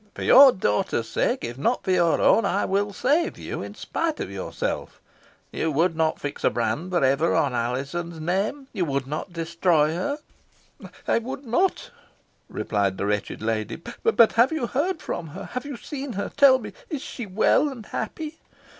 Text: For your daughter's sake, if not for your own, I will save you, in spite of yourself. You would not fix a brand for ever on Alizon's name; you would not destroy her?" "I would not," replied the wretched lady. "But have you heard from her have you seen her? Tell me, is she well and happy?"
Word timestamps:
For 0.15 0.23
your 0.23 0.51
daughter's 0.51 1.07
sake, 1.07 1.43
if 1.43 1.59
not 1.59 1.83
for 1.83 1.91
your 1.91 2.19
own, 2.19 2.43
I 2.43 2.65
will 2.65 2.91
save 2.91 3.37
you, 3.37 3.61
in 3.61 3.75
spite 3.75 4.19
of 4.19 4.31
yourself. 4.31 4.99
You 5.51 5.69
would 5.71 5.95
not 5.95 6.19
fix 6.19 6.43
a 6.43 6.49
brand 6.49 6.89
for 6.89 7.03
ever 7.05 7.35
on 7.35 7.53
Alizon's 7.53 8.19
name; 8.19 8.65
you 8.73 8.83
would 8.83 9.05
not 9.05 9.31
destroy 9.31 9.93
her?" 9.93 10.17
"I 11.07 11.19
would 11.19 11.45
not," 11.45 11.91
replied 12.49 12.97
the 12.97 13.05
wretched 13.05 13.43
lady. 13.43 13.79
"But 14.01 14.31
have 14.31 14.51
you 14.51 14.65
heard 14.65 15.03
from 15.03 15.27
her 15.27 15.43
have 15.53 15.65
you 15.67 15.77
seen 15.77 16.13
her? 16.13 16.31
Tell 16.35 16.57
me, 16.57 16.73
is 16.89 17.03
she 17.03 17.27
well 17.27 17.69
and 17.69 17.85
happy?" 17.85 18.39